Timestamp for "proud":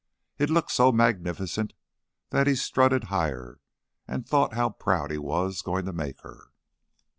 4.71-5.11